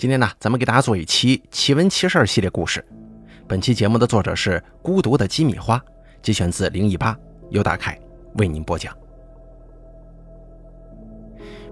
[0.00, 2.82] 今天呢，咱们给大家做一期奇闻奇事系列故事。
[3.46, 5.78] 本期节目的作者是孤独的鸡米花，
[6.22, 7.14] 节选自零一八，
[7.50, 8.00] 由大凯
[8.36, 8.96] 为您播讲。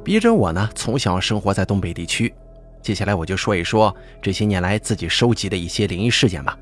[0.05, 2.35] 笔者我呢，从小生活在东北地区，
[2.83, 6.55] 接下来我就说一说这些年来自己收集的一些灵异事件吧。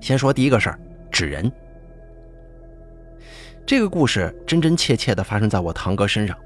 [0.00, 0.78] 先说第一个事儿，
[1.10, 1.50] 纸人。
[3.66, 6.38] 这个故事真真切切的发生在我堂哥身上。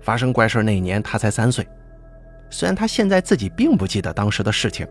[0.00, 1.68] 发生怪事那一年，他才三岁。
[2.50, 4.86] 虽然他现在自己并不记得当时的事情，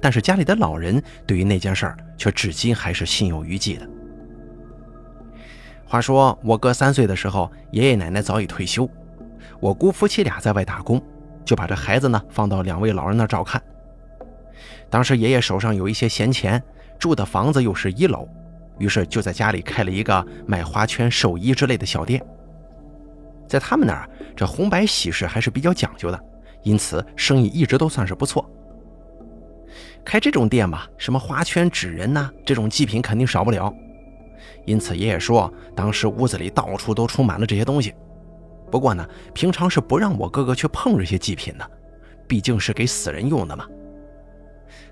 [0.00, 3.88] 但是家里的老人对于那件事儿却至今还是心有余悸的。
[5.84, 8.88] 话说我哥三岁的时候，爷爷奶奶早已退休，
[9.60, 11.00] 我姑夫妻俩在外打工，
[11.44, 13.62] 就把这孩子呢放到两位老人那照看。
[14.88, 16.62] 当时爷爷手上有一些闲钱，
[16.98, 18.26] 住的房子又是一楼，
[18.78, 22.24] 于是就在家里开了一个卖花圈、寿衣之类的小店。
[23.46, 26.18] 在他们那儿，这红白喜事还是比较讲究的。
[26.62, 28.48] 因此，生意一直都算是不错。
[30.04, 33.72] 开这种店嘛，什么花圈、纸人呐，这种祭品肯定少不了。
[34.64, 37.94] 因此，爷爷说，当时屋子里到处都充满了这些东西。
[38.70, 41.70] 不过呢，平常是不让我哥哥去碰这些祭品的，
[42.26, 43.66] 毕竟是给死人用的嘛。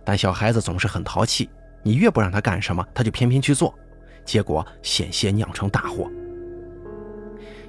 [0.05, 1.49] 但小孩子总是很淘气，
[1.83, 3.75] 你越不让他干什么，他就偏偏去做，
[4.25, 6.11] 结果险些酿成大祸。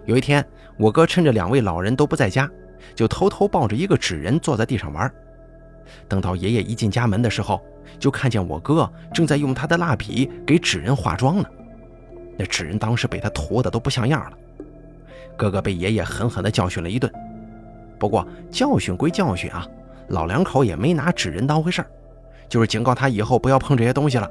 [0.06, 0.46] 有一天，
[0.78, 2.50] 我哥趁着两位老人都不在家。
[2.96, 5.12] 就偷偷抱着一个纸人坐在地上玩，
[6.08, 7.62] 等到爷爷一进家门的时候，
[8.00, 11.46] 就看见我哥正在用他的蜡笔给纸人化妆呢。
[12.38, 14.38] 那纸人当时被他涂的都不像样了，
[15.38, 17.12] 哥哥被爷爷狠狠地教训了一顿。
[18.00, 19.68] 不过教训归教训啊，
[20.08, 21.86] 老两口也没拿纸人当回事
[22.50, 24.30] 就是警告他以后不要碰这些东西了。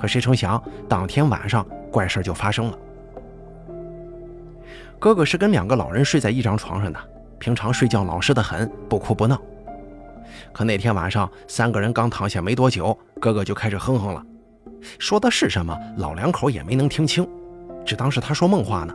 [0.00, 2.78] 可谁成想，当天晚上怪事就发生了。
[4.98, 6.98] 哥哥是跟两个老人睡在一张床上的。
[7.38, 9.40] 平常睡觉老实的很，不哭不闹。
[10.52, 14.22] 可那天晚上，三个人刚躺下没多久，哥哥就开始哼哼了。
[14.98, 17.28] 说的是什么，老两口也没能听清，
[17.84, 18.94] 只当是他说梦话呢。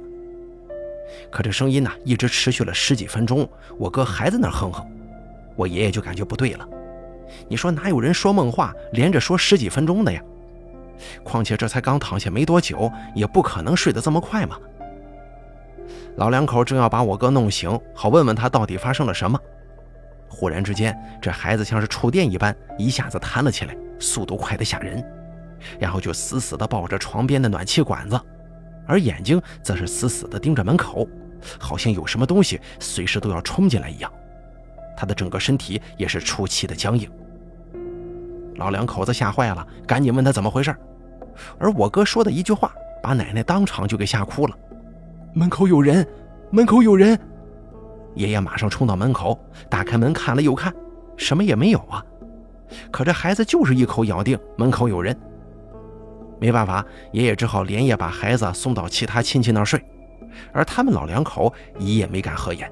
[1.31, 4.85] 可这声音呢，一直持续了十几分钟，我哥还在那哼哼。
[5.55, 6.67] 我爷爷就感觉不对了。
[7.47, 10.21] 你说哪有人说梦话连着说十几分钟的呀？
[11.23, 14.57] 况且这才刚躺下没多久，也不可能睡得这么快嘛。
[16.17, 19.39] 老两口正要把我哥弄醒，好问问他到底发生了什么。
[20.27, 25.03] 忽然之间，这孩子像是触电一般，一下子弹了起来，速度快得吓人，
[25.79, 28.19] 然后就死死地抱着床边的暖气管子，
[28.87, 31.07] 而眼睛则是死死地盯着门口，
[31.59, 34.11] 好像有什么东西随时都要冲进来一样。
[34.95, 37.09] 他的整个身体也是出奇的僵硬。
[38.55, 40.75] 老两口子吓坏了，赶紧问他怎么回事，
[41.57, 44.55] 而我哥说的一句话，把奶奶当场就给吓哭了。
[45.35, 46.07] 门口有人，
[46.51, 47.19] 门口有人！
[48.13, 50.71] 爷爷马上冲到门口，打开门看了又看，
[51.17, 52.05] 什么也没有啊。
[52.91, 55.19] 可这孩子就是一口咬定门口有人。
[56.39, 59.83] 没办法，爷爷只好连夜把孩子送到其他亲戚那儿睡，
[60.51, 62.71] 而他们老两口一夜没敢合眼。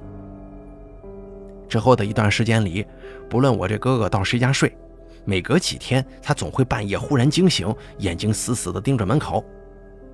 [1.67, 2.85] 之后的一段时间里，
[3.27, 4.77] 不论我这哥哥到谁家睡，
[5.25, 9.43] 每隔几天他总会半夜忽然惊醒，眼睛死死地盯着门口，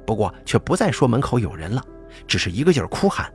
[0.06, 1.84] 不过却不再说门口有人了。
[2.26, 3.32] 只是一个劲儿哭喊。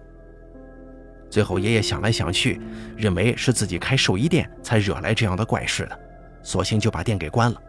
[1.30, 2.60] 最后，爷爷想来想去，
[2.96, 5.98] 认为是自己开寿衣店才惹来这样的怪事的，
[6.42, 7.62] 索性就把店给关了。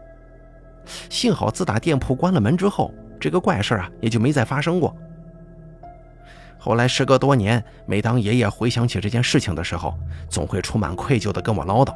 [1.09, 4.93] 幸好，自打店铺关了门之后，这个怪事啊也就没再发生过。
[6.59, 9.97] 后来，时隔多年，每当爷爷回想起这件事情的时候，
[10.29, 11.93] 总会充满愧疚地跟我唠叨：“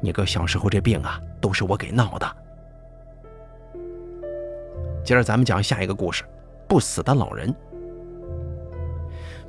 [0.00, 2.36] 你哥小时候这病啊，都是我给闹的。”
[5.02, 6.24] 接着，咱们讲下一个故事：
[6.68, 7.54] 不死的老人。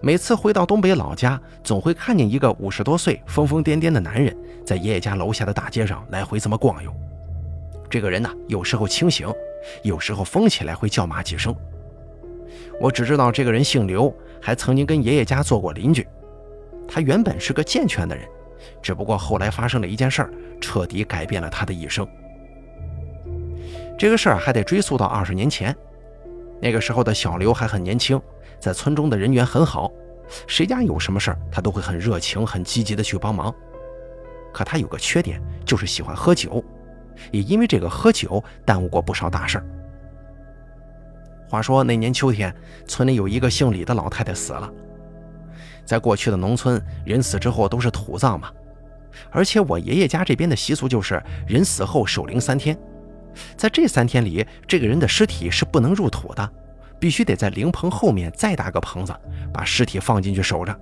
[0.06, 6.94] 每次回到东北老家，总会看见一个五十多岁、疯疯癫癫的男人在爷爷家楼下的大街上来回这么逛悠。
[7.90, 9.34] 这个人呢，有时候清醒，
[9.82, 11.56] 有时候疯起来会叫骂几声。
[12.82, 16.06] 我只知道这个人姓刘，还曾经跟爷爷家做过邻居。
[16.86, 18.28] 他原本是个健全的人，
[18.82, 22.06] 只不过后来发生了一件事儿，彻底改变了他的一生。
[23.98, 25.74] 这个事儿还得追溯到二十年前，
[26.62, 28.22] 那个时候的小刘还很年轻。
[28.64, 29.92] 在村中的人缘很好，
[30.48, 33.54] 谁家有什么事儿，他都会很热情、很积极的去帮忙。
[34.54, 36.64] 可他有个缺点，就是喜欢喝酒，
[37.30, 39.66] 也因为这个喝酒耽误过不少大事儿。
[41.50, 42.56] 话说那年秋天，
[42.88, 44.72] 村里有一个姓李的老太太死了。
[45.84, 48.50] 在过去的农村，人死之后都是土葬嘛，
[49.30, 52.80] 而且我爷爷家这边的习俗就是人死后守灵三天，
[53.58, 56.50] 在这三天里，这个人的尸体是不能入土的。
[57.04, 59.14] 必须得在灵棚后面再搭个棚子，
[59.54, 60.74] 把尸体放进去守着。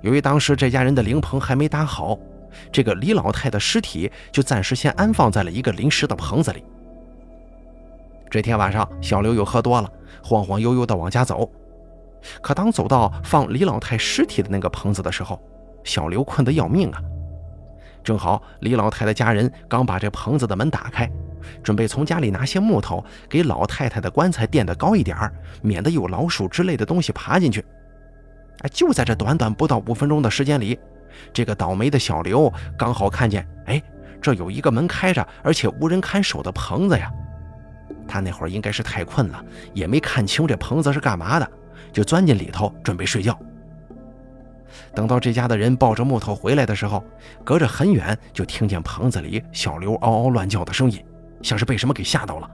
[0.00, 2.18] 由于当时这家人的灵棚还没搭好，
[2.72, 6.64] 这个李老太的尸体就暂时先安放在了一个临时的棚子里。
[8.30, 9.92] 这天晚上，小刘又喝多了，
[10.24, 11.46] 晃晃悠悠地往家走。
[12.40, 15.38] 可当走到放李老太尸体的那个棚子的时候，
[15.84, 17.02] 小刘困得要命啊！
[18.02, 21.06] 正好李老太的家人刚把这棚子的门打开，
[21.62, 27.64] 准备从家里拿些木头给老太太的棺材垫得高一点儿免得有老鼠之类的东西爬进去。
[28.60, 30.78] 哎，就在这短短不到五分钟的时间里，
[31.32, 33.82] 这个倒霉的小刘刚好看见，哎，
[34.20, 37.10] 这有一个门开着，而且无人看守的棚子呀。
[38.06, 41.50] 他那会儿应该是太困了，也没看清这棚子是干嘛的，
[41.92, 43.38] 就钻进里头准备睡觉。
[44.94, 47.02] 等到这家的人抱着木头回来的时候，
[47.44, 51.02] 隔着很远就听见棚子里小刘嗷嗷乱叫的声音，
[51.42, 52.50] 像是被什么给吓到了。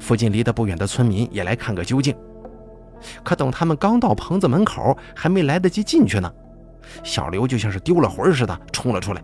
[0.00, 2.14] 附近离得不远的村民也来看个究竟。
[3.22, 6.32] 可等他们刚到棚子门口，还没来得及进去呢，
[7.04, 9.22] 小刘就像是丢了魂似的冲了出来，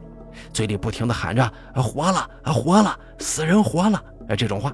[0.53, 4.03] 嘴里不停地喊着：“活了，活了，死人活了！”，
[4.37, 4.73] 这种话。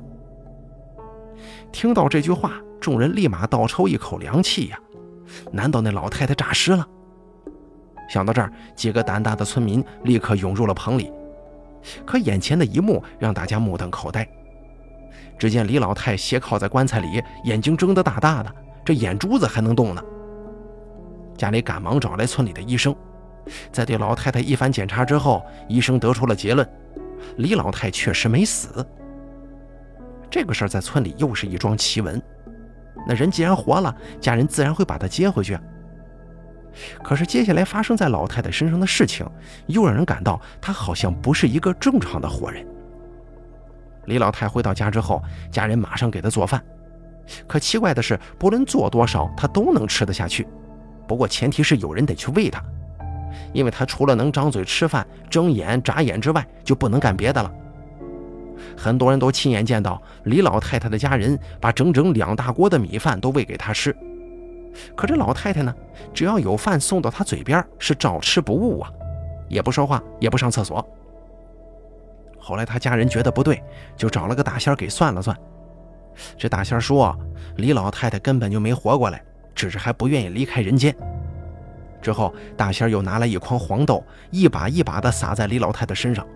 [1.71, 4.79] 听到这句话，众人立马倒抽一口凉气呀。
[5.53, 6.87] 难道那老太太诈尸了？
[8.09, 11.13] 想到这儿，几个胆大的村民立刻涌入了棚里。
[12.07, 14.27] 可眼前的一幕让大家目瞪口呆。
[15.39, 18.53] 只见李老太斜靠在棺材里，眼睛睁得大大的，
[18.85, 20.03] 这眼珠子还能动呢。
[21.37, 22.95] 家里赶忙找来村里的医生，
[23.71, 26.69] 在对老太太一番检查之后，医生得出了结论：
[27.37, 28.85] 李老太确实没死。
[30.29, 32.21] 这个事儿在村里又是一桩奇闻。
[33.07, 35.57] 那人既然活了，家人自然会把他接回去。
[37.03, 39.27] 可是接下来发生在老太太身上的事情，
[39.67, 42.67] 又让人感到她好像不是一个正常的活人。
[44.07, 46.63] 李老太回到家之后，家人马上给她做饭。
[47.47, 50.47] 可奇怪的是，不论做多少，她都能吃得下去。
[51.07, 52.63] 不过前提是有人得去喂她，
[53.53, 57.53] 因为她除了能张嘴吃饭、睁眼、眨眼之外，就不能干别的了。
[58.77, 63.95] 很多人都亲眼见到李老太太的家人把整整两大锅的米饭都喂给她吃，
[64.97, 65.75] 可这老太太呢，
[66.13, 68.91] 只要有饭送到她嘴边，是照吃不误啊，
[69.49, 70.87] 也不说话，也不上厕所。
[72.39, 73.63] 后来他家人觉得不对，
[73.97, 75.37] 就找了个大仙给算了算。
[76.37, 77.15] 这大仙说，
[77.57, 79.23] 李老太太根本就没活过来，
[79.55, 80.95] 只是还不愿意离开人间。
[82.01, 86.27] 之后，大仙又拿来一筐黄豆，一把一把的撒在李老太太身上。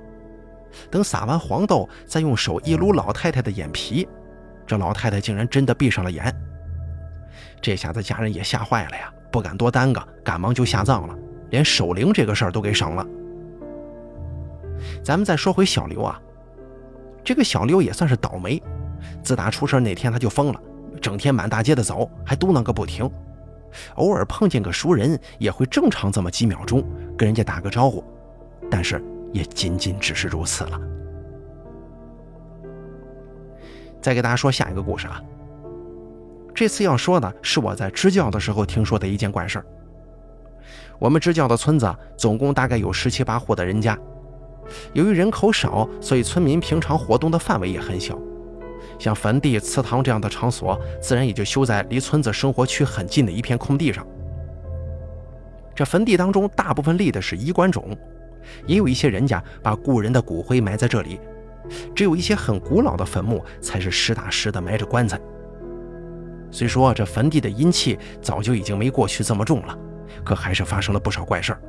[0.91, 4.07] 等撒完黄豆，再用手一撸老太太的眼皮，
[4.67, 6.35] 这老太太竟然真的闭上了眼。
[7.61, 11.17] 这下子家人也吓坏了呀，不敢多耽搁，赶忙就下葬了，
[11.51, 13.07] 连守灵这个事儿都给省了。
[15.03, 16.21] 咱们再说回小刘啊，
[17.25, 18.63] 这个小刘也算是倒霉，
[19.23, 20.61] 自打出事那天他就疯了，
[21.01, 23.11] 整天满大街的走，还嘟囔个不停，
[23.95, 26.83] 偶尔碰见个熟人也会正常这么几秒钟
[27.17, 28.05] 跟人家打个招呼，
[28.71, 29.03] 但是。
[29.33, 30.79] 也仅仅只是如此了。
[33.99, 35.23] 再给大家说下一个故事啊。
[36.55, 39.67] 这次要说的是我在支教的时候听说的一件怪事儿。
[40.99, 43.99] 我们支教的村子总共大概有十七八户的人家，
[44.93, 48.19] 由于人口少，所以村民平常活动的范围也很小。
[48.99, 54.07] 像坟地、祠堂这样的场所，自然也就修在离村子生活区很近的一片空地上。
[55.75, 57.97] 这坟地当中，大部分立的是衣冠冢。
[58.67, 61.19] 也有一些人家把故人的骨灰埋在这里，
[61.95, 65.19] 只有一些很古老的坟墓才是实打实的埋着棺材。
[66.53, 69.77] 虽说这坟地的阴气早就已经没过去这么重了，
[70.23, 71.61] 可还是发生了不少怪事儿。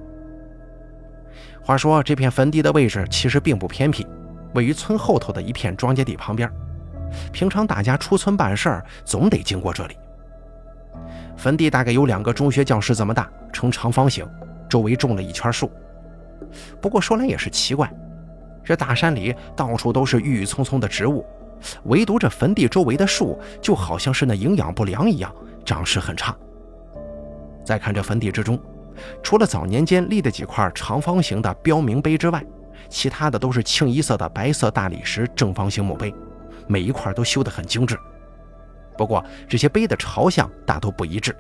[1.64, 4.06] 话说这片坟地的位置其实并不偏僻，
[4.54, 6.52] 位于村后头的一片庄稼地旁边。
[7.32, 9.96] 平常大家出村办事儿总得经过这里。
[11.38, 14.28] 坟地大概有两个中学教室这么大，呈长方形，
[14.68, 15.72] 周围种了一圈树。
[16.82, 17.90] 不过说来也是奇怪，
[18.64, 21.26] 这大山里到处都是郁郁葱葱的植物，
[21.86, 25.34] 唯独这坟地周围的树就好像是那营养不良一样，
[25.66, 26.36] 长势很差。
[27.64, 28.60] 再看这坟地之中，
[29.22, 32.44] 除了早年间立的几块长方形的标明碑之外，
[32.90, 36.14] 其他的都是清一色的白色大理石正方形墓碑，
[36.68, 37.98] 每一块都修得很精致。
[38.98, 41.36] 不过这些碑的朝向大都不一致。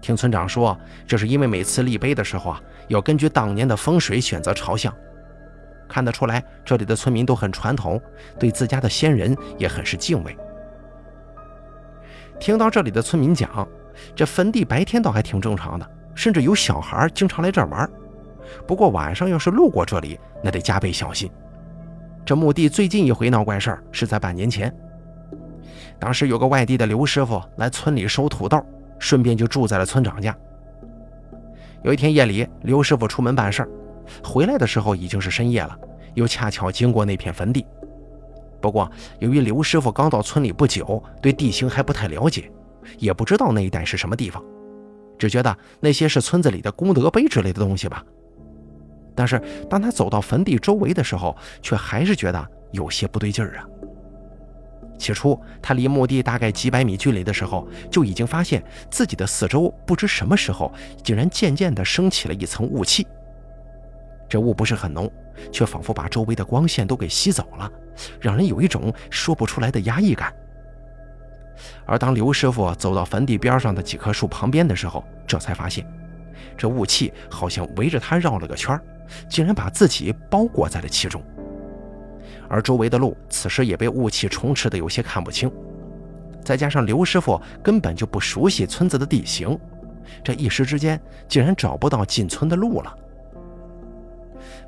[0.00, 4.92] 听村长说，这是因为每次立碑的时候啊，要根据当年的风水选择朝向。
[5.88, 8.00] 看得出来，这里的村民都很传统，
[8.38, 10.36] 对自家的先人也很是敬畏。
[12.38, 13.66] 听到这里的村民讲，
[14.14, 17.88] 这坟地白天倒还挺正常的，甚至有小孩经常来这儿玩。
[18.66, 21.30] 不过晚上要是路过这里，那得加倍小心。
[22.24, 24.74] 这墓地最近一回闹怪事儿是在半年前，
[25.98, 28.64] 当时有个外地的刘师傅来村里收土豆。
[28.96, 30.34] 顺便就住在了村长家。
[31.82, 33.68] 有一天夜里，刘师傅出门办事儿，
[34.22, 35.78] 回来的时候已经是深夜了，
[36.14, 37.64] 又恰巧经过那片坟地。
[38.60, 42.50] 不过，由于刘师傅刚到村里不久，对地形还不太了解，
[42.98, 44.42] 也不知道那一带是什么地方，
[45.18, 48.02] 只觉得那些是村子里的功德碑之类的东西吧。
[49.14, 53.66] 但是，当他走到坟地周围的时候，却还是觉得有些不对劲儿啊。
[54.96, 63.06] 起初，他离墓地大概几百米距离的时候，就已经发现自己的四周不知什么时候竟然渐渐地升起了一层雾气。
[64.28, 65.10] 这雾不是很浓，
[65.52, 67.70] 却仿佛把周围的光线都给吸走了，
[68.20, 70.34] 让人有一种说不出来的压抑感。
[71.86, 75.86] 而当刘师傅走到坟地边上的几棵树旁边的时候，这才发现，
[76.56, 78.78] 这雾气好像围着他绕了个圈，
[79.28, 81.22] 竟然把自己包裹在了其中。
[82.48, 85.50] 而周围的路此时也被雾气充斥的有些看不清，
[86.44, 89.58] 再加上刘师傅根本就不熟悉村子的地形，
[90.22, 92.98] 这一时之间竟然找不到进村的路了。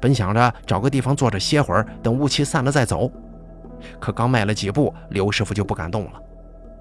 [0.00, 3.10] 本想着找个地方坐着歇会儿，等雾气散了再走，
[3.98, 6.20] 可刚迈了几步，刘师傅就不敢动了，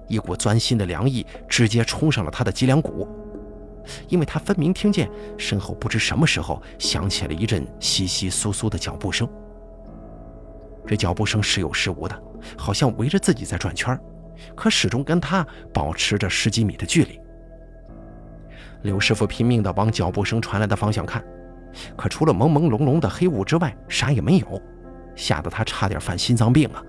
[0.08, 3.08] 一股钻心的凉意直接冲上了他的脊梁骨，
[4.08, 9.28] 因为他分明听见身后不知什么时候响起了一阵窸窸窣窣的脚步声。
[10.86, 12.22] 这脚步声时有时无的，
[12.56, 13.98] 好像围着自己在转圈
[14.54, 17.18] 可始终跟他保持着十几米的距离。
[18.82, 21.24] 刘师傅拼命地往脚步声传来的方向看，
[21.96, 24.62] 可除了朦朦胧胧的黑雾之外，啥也没有，
[25.14, 26.82] 吓得他差点犯心脏病啊！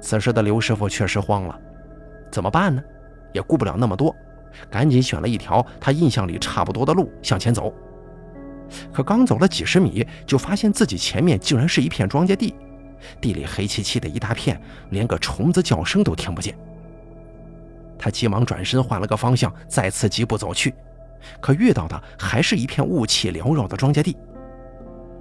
[0.00, 1.58] 此时的刘师傅确实慌了，
[2.30, 2.82] 怎么办呢？
[3.32, 4.14] 也顾不了那么多，
[4.70, 7.72] 赶紧选了一条他印象里差不多的路向前走。
[8.92, 12.54] 可刚走了几十米，就发现自己前面竟然是一片庄稼地，
[13.20, 14.60] 地里黑漆漆的一大片，
[14.90, 16.56] 连个虫子叫声都听不见。
[17.98, 20.74] 他急忙转身换了个方向，再次疾步走去，
[21.40, 24.16] 可遇到的还是一片雾气缭绕的庄稼地。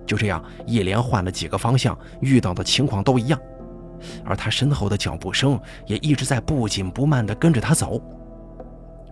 [0.06, 3.40] 就这样一连换了几个方向，遇到的情况都一样，
[4.26, 8.02] 而他身后的脚步声也一直在不紧不慢地跟着他走。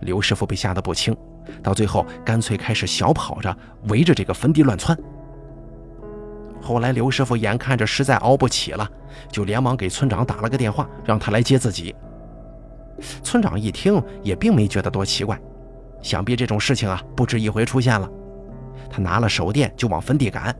[0.00, 1.16] 刘师傅被吓得不轻。
[1.62, 3.56] 到最后，干脆开始小跑着
[3.88, 4.96] 围着这个坟地乱窜。
[6.60, 8.88] 后来，刘师傅眼看着实在熬不起了，
[9.32, 11.94] 就连忙给村长打了个电话，让他来接自己。
[13.22, 15.40] 村长一听，也并没觉得多奇怪，
[16.02, 18.08] 想必这种事情啊不止一回出现了。
[18.90, 20.54] 他拿了手电就往坟地赶。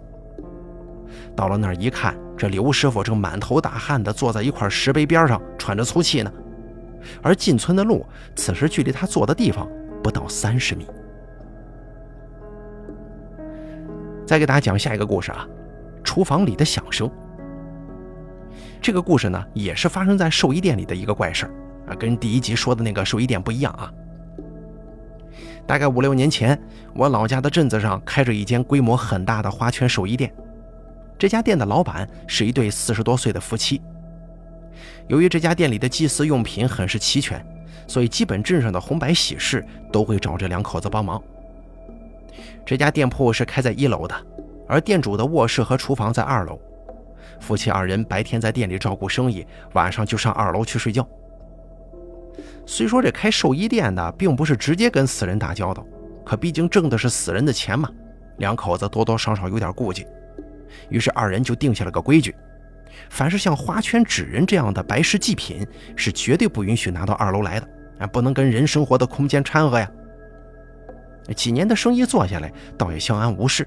[1.37, 6.33] 到了那儿一看，这刘师傅正满头大汗地坐在一块石碑边上喘着粗气呢，
[7.23, 8.07] 而进村的路
[8.37, 9.69] 此时距离他坐的地方。
[10.03, 10.87] 不到三十米。
[14.27, 15.47] 再给大家讲下一个故事啊，
[16.03, 17.11] 厨房里的响声。
[18.81, 21.45] 这个故事呢，也是发生在寿衣店里的一个怪事
[21.87, 23.93] 啊，跟第一集说的那个寿衣店不一样啊。
[25.67, 26.61] 大概五六年前，
[26.95, 30.33] 我老家的镇子上开着一间规模很大的花圈寿衣店，
[31.19, 33.81] 这家店的老板是一对四十多岁的夫妻。
[35.09, 37.45] 由于这家店里的祭祀用品很是齐全。
[37.87, 41.21] 所以，基本镇上的红白喜事都会找这两口子帮忙。
[42.65, 44.15] 这家店铺是开在一楼的，
[44.69, 46.57] 而店主的卧室和厨房在二楼。
[47.41, 51.05] 夫妻二人白天在店里照顾生意，晚上就上二楼去睡觉。
[52.73, 55.85] 虽说这开寿衣店的并不是直接跟死人打交道，
[56.25, 57.91] 可毕竟挣的是死人的钱嘛，
[58.39, 60.07] 两口子多多少少有点顾忌。
[60.89, 62.33] 于是二人就定下了个规矩。
[63.09, 67.69] 凡是像花圈、纸人这样的白事祭品，是绝对不允许拿到二楼来的。
[67.99, 69.91] 啊，不能跟人生活的空间掺和呀。
[71.35, 73.67] 几年的生意做下来，倒也相安无事。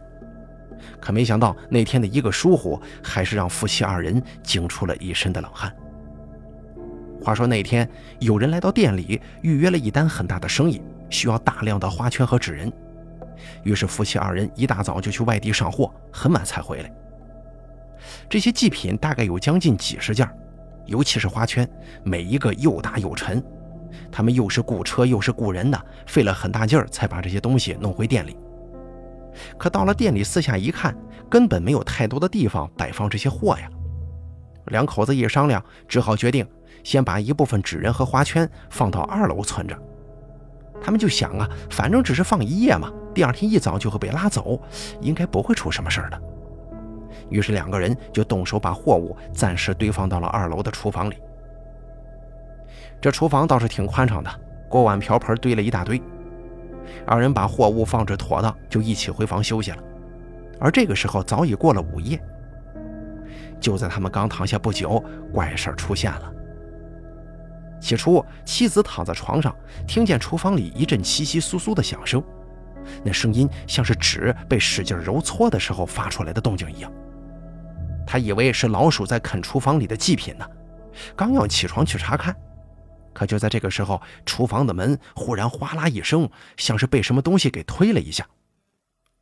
[1.02, 5.76] 可没想到那天的一个疏忽，还是让夫妻二人惊出了一身的冷汗。
[7.24, 7.90] 话说那天
[8.20, 12.72] 有人来到店里预约了一单很大的生意，需要大量的花圈和纸人。
[13.64, 16.94] 于是夫妻二人一大早就去外地上货，很晚才回来。
[18.30, 20.30] 这些祭品大概有将近几十件，
[20.86, 21.68] 尤其是花圈，
[22.04, 23.42] 每一个又大又沉。
[24.12, 28.36] 他们又是雇车又是雇人的，费了很大劲儿才把这些东西弄回店里。
[29.58, 30.94] 可到了店里，四下一看，
[31.30, 33.70] 根本没有太多的地方摆放这些货呀。
[34.68, 36.48] 两口子一商量，只好决定
[36.84, 39.78] 先把一部分纸人和花圈放到二楼存着。
[40.82, 44.62] 他们就想啊，反正只是放一夜嘛，第二天一早就会被拉走，
[45.00, 46.22] 应该不会出什么事儿的。
[47.30, 51.16] 于是两个人就动手把货物暂时堆放到了二楼的厨房里。
[53.00, 54.30] 这厨房倒是挺宽敞的，
[54.70, 56.02] 锅碗瓢盆堆了一大堆。
[57.06, 59.78] 二人把货物放置妥当，就一起回房休息了。
[60.60, 62.22] 而这个时候早已过了午夜。
[63.60, 65.02] 就在他们刚躺下不久，
[65.34, 66.34] 怪事出现了。
[67.84, 69.54] 起初，妻子躺在床上，
[69.86, 72.24] 听见厨房里一阵窸窸窣窣的响声，
[73.04, 76.90] 那声音像是纸被使劲揉搓的时候发出来的动静一样。
[78.08, 80.48] 他以为是老鼠在啃厨房里的祭品呢，
[81.14, 82.34] 刚要起床去查看，
[83.12, 88.26] 可就在这个时候，厨房的门忽然哗啦一声，像是被什么东西给推了一下。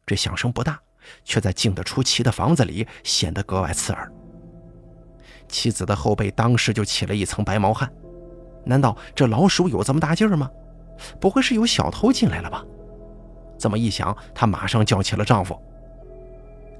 [0.06, 0.80] 这响声不大，
[1.24, 4.12] 却在静得出奇的房子里显得格外刺耳。
[5.48, 7.91] 妻子的后背当时就起了一层白毛汗。
[8.63, 10.50] 难道这老鼠有这么大劲儿吗？
[11.20, 12.63] 不会是有小偷进来了吧？
[13.58, 15.60] 这么一想，她马上叫起了丈夫。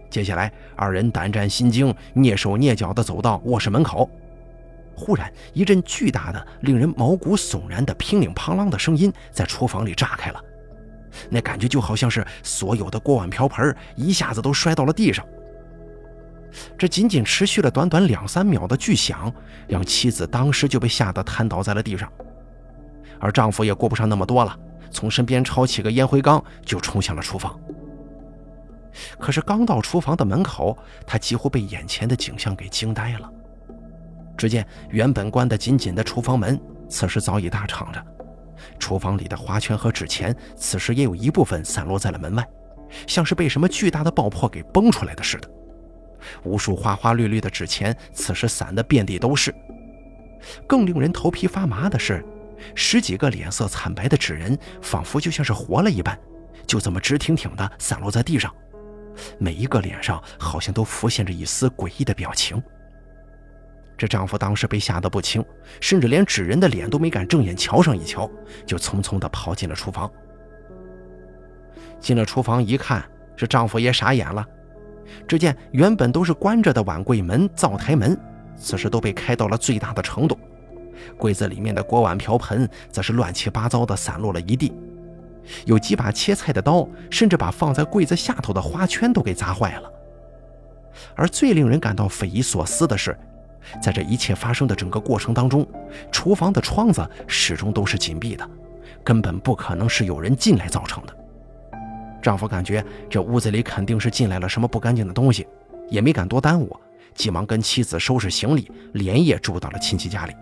[0.10, 4.10] 接下来，二人胆战心惊，蹑手蹑脚地走到卧室门口。
[4.96, 10.44] 忽然，一阵巨大的、令人毛骨悚然的乒铃乓啷的声音在厨房里炸开了，
[11.30, 15.26] 那感觉就好像是所有的锅碗瓢盆一下子都摔到了地上。
[16.78, 19.34] 这仅仅持续了短短两三秒的巨响，
[19.68, 22.12] 让妻子当时就被吓得瘫倒在了地上，
[23.20, 24.58] 而丈夫也顾不上那么多了，
[24.92, 27.58] 从身边抄起个烟灰缸就冲向了厨房。
[29.18, 30.78] 可是刚到厨房的门口，
[31.08, 33.32] 他几乎被眼前的景象给惊呆了。
[34.38, 38.04] 只见原本关得紧紧的厨房门，此时早已大敞着，
[38.78, 42.46] 厨房里的花圈和纸钱，此时也有一部分散落在了门外，
[43.08, 45.50] 像是被什么巨大的爆破给崩出来的似的。
[46.44, 49.54] 无数花花绿绿的纸钱，此时散得遍地都是。
[50.68, 52.24] 更令人头皮发麻的是，
[52.76, 56.18] 十几个脸色惨白的纸人，仿佛就像是活了一般，
[56.66, 58.54] 就这么直挺挺地散落在地上。
[59.38, 62.62] 每一个脸上好像都浮现着一丝诡异的表情。
[63.98, 65.46] 这丈夫当时被吓得不轻，
[65.80, 68.28] 甚至连纸人的脸都没敢正眼瞧上一瞧，
[68.66, 70.10] 就匆匆地跑进了厨房。
[72.00, 73.04] 进了厨房一看，
[73.36, 74.44] 这丈夫也傻眼了。
[75.28, 78.18] 只见原本都是关着的碗柜门、灶台门，
[78.56, 80.38] 此时都被开到了最大的程度。
[81.18, 84.72] 柜子里面的锅碗瓢盆则是乱七八糟的散落了一地。
[85.66, 89.92] 有几把切菜的刀，甚至把放在柜子下头的花圈都给砸坏了。
[91.16, 93.18] 而最令人感到匪夷所思的是，
[93.82, 95.68] 在这一切发生的整个过程当中，
[96.12, 98.48] 厨房的窗子始终都是紧闭的，
[99.04, 101.16] 根本不可能是有人进来造成的。
[102.22, 105.48] 丈夫感觉这屋子里肯定是进来了什么不干净的东西，
[105.90, 106.76] 也没敢多耽误，
[107.16, 110.34] 急忙跟妻子收拾行李，连夜住到了亲戚家里。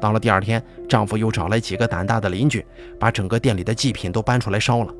[0.00, 2.64] 到了第二天，丈夫又找来几个胆大的邻居，
[3.00, 4.94] 把整个店里的祭品都搬出来烧了。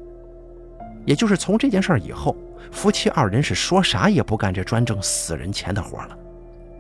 [1.04, 2.36] 也就是从这件事以后，
[2.72, 6.18] 夫妻二人是说啥也不干这专挣死人钱的活了，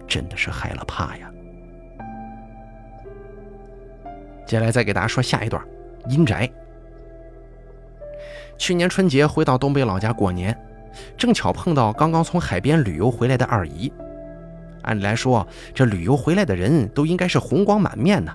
[0.06, 1.30] 真的是害了怕呀。
[4.44, 5.62] 接下来再给大家说下一段，
[6.08, 6.50] 阴宅。
[8.58, 10.54] 去年春节回到东北老家过年，
[11.16, 13.90] 正巧碰到刚刚从海边旅游回来的二姨。
[14.82, 18.34] 按理来说，这旅游回来的人都应该是红光满面呢。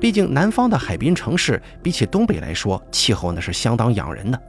[0.00, 4.40] 毕竟南方的海滨城市比起东北来说，气候那是相当养人的。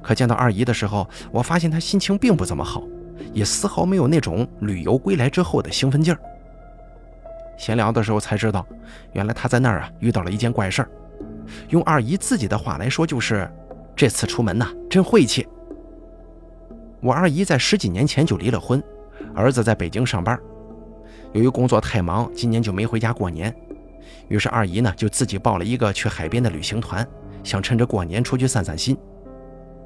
[0.00, 2.84] 可见到二姨的时候，我发现她心情并不怎么好，
[3.32, 6.20] 也丝毫没有那种旅游归来之后的兴奋劲儿。
[7.56, 8.64] 闲聊的时候才知道，
[9.12, 10.88] 原来她在那儿啊遇到了一件怪事儿。
[11.70, 13.50] 用二姨自己的话来说，就是
[13.94, 15.46] 这次出门呐，真晦气。
[17.00, 18.82] 我二姨在十几年前就离了婚。
[19.34, 20.38] 儿子在北京上班，
[21.32, 23.54] 由于工作太忙，今年就没回家过年。
[24.28, 27.06] 于是二姨呢就自己报了一个去海边的旅行团，
[27.42, 28.96] 想趁着过年出去散散心。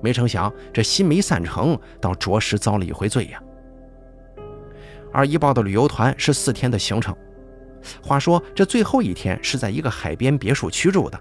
[0.03, 3.43] 没成想这心没散成，倒着实遭了一回罪呀。
[5.13, 7.15] 二姨报的旅游团是四天的行程，
[8.03, 11.19] 话说这最后一天是在一个海边别墅区住的，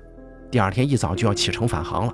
[0.52, 2.14] 第二天一早就要启程返航了。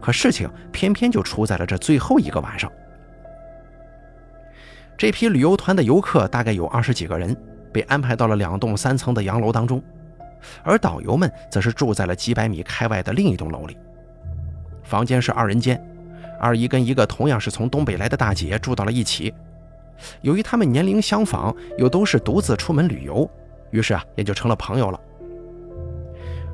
[0.00, 2.70] 可事情偏偏就出在了这最后一个晚上。
[4.98, 7.34] 这批旅游团的游客大概有二十几个人，
[7.72, 9.82] 被安排到了两栋三层的洋楼当中，
[10.62, 13.76] 而导游们则是住在了几百米开外的另一栋楼里。
[14.82, 15.82] 房间是二人间，
[16.38, 19.32] 二姨跟一个同样是从东北来的大姐住到了一起。
[20.20, 23.30] 由于他们年龄相仿，又都是独自出门旅游，
[23.70, 25.00] 于是啊也就成了朋友了。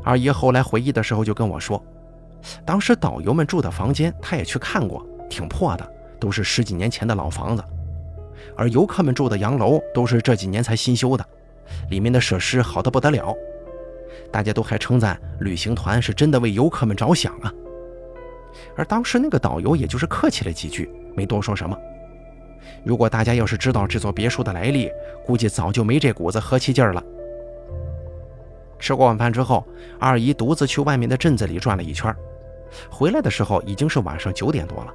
[0.04, 1.82] 二姨后来回忆的时候就跟我说，
[2.64, 7.64] 当时导游们住的房间他也去看过，挺破的，都是十几年前的老房子。
[8.56, 11.26] 而游客们住的洋楼都是这几年才新修的，
[11.90, 13.34] 里面的设施好的不得了，
[14.30, 17.52] 大家都还称赞旅行团是真的为游客们着想啊。
[18.76, 21.76] 而当时那个导游也就是客气了几句，没多说什么。
[22.84, 24.90] 如果大家要是知道这座别墅的来历，
[25.24, 27.02] 估计早就没这股子和气劲儿了。
[28.78, 29.66] 吃过晚饭之后，
[29.98, 32.14] 二姨独自去外面的镇子里转了一圈，
[32.90, 34.92] 回来的时候已经是晚上九点多了。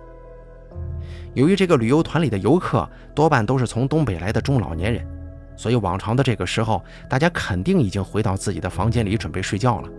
[1.34, 5.08] 由于这个旅游团里的游客多半都是从东北来的中老年人，
[5.56, 9.90] 所以往常的这个时候，大家肯定已经回到自己的房间里准备睡觉了。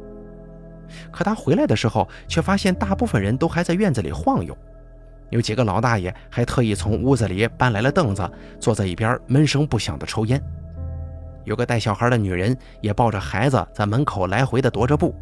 [1.11, 4.55] 可他回来的时候，却发现大部分人都还在院子里晃悠，
[5.31, 8.31] 有几个老大爷还特意从屋子里搬来了凳子，
[8.61, 10.43] 坐在一边闷声不响地抽烟。
[11.45, 15.15] 有个带小孩的女人也抱着孩子在门口来回的踱着步，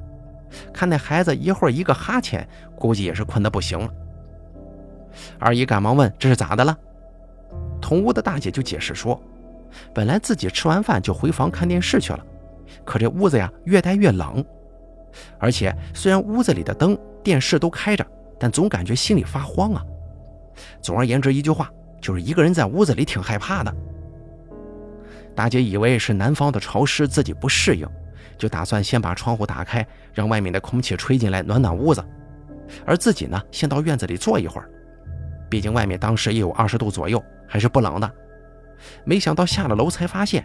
[0.73, 3.91] 看那孩子一会儿一个哈欠，估计也是困得不行了。
[5.39, 6.77] 二姨赶忙问：“这是咋的了？”
[7.81, 9.21] 同屋的大姐就解释说
[9.93, 12.25] ：“本来自己吃完饭就回房看电视去了，
[12.85, 14.45] 可这屋子呀越待越冷，
[15.39, 18.07] 而且虽然屋子里的灯、电视都开着，
[18.39, 19.85] 但总感觉心里发慌啊。
[20.81, 23.75] 总而言之，一句话就是一个人在屋子里挺害怕的。”
[25.35, 27.89] 大姐以为是南方的潮湿自己不适应，
[28.41, 32.03] 就打算先把窗户打开，让外面的空气吹进来暖暖屋子，
[32.87, 34.71] 而自己呢先到院子里坐一会儿。
[35.51, 38.11] 毕竟外面当时也有二十度左右，还是不冷的。
[39.05, 40.43] 没想到下了楼才发现，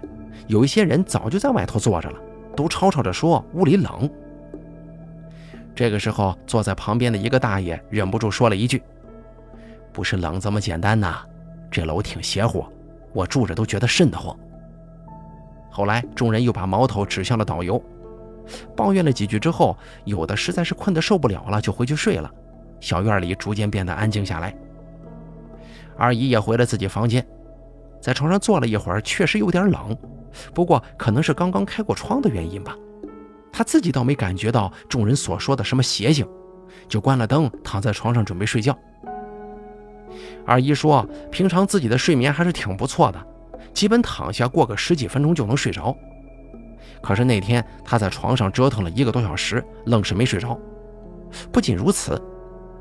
[0.47, 2.19] 有一些人早就在外头坐着了，
[2.53, 4.10] 都吵吵着说屋里冷。
[5.73, 8.84] 这个时候，坐在旁边的一个大爷忍不住说了一句
[9.93, 11.23] ：“不是冷这么简单呐，
[11.71, 12.65] 这楼挺邪乎，
[13.13, 14.38] 我住着都觉得瘆得慌。”
[15.75, 17.83] 后来众人又把矛头指向了导游，
[18.77, 22.31] 抱怨了几句之后，有的实在是困得受不了了，就回去睡了。
[22.79, 24.55] 小院里逐渐变得安静下来。
[25.97, 27.27] 二姨也回了自己房间，
[27.99, 29.97] 在床上坐了一会儿，确实有点冷，
[30.53, 32.73] 不过可能是刚刚开过窗的原因吧。
[33.51, 36.25] 她自己倒没感觉到众人所说的什么邪性，
[36.88, 38.73] 就关了灯，躺在床上准备睡觉。
[40.45, 43.27] 二姨说，平常自己的睡眠还是挺不错的，
[43.75, 45.95] 基本躺下过个十几分钟就能睡着。
[47.01, 50.59] 可是那天他在床上折腾了一个多小时，愣是没睡着。
[51.51, 52.19] 不仅如此。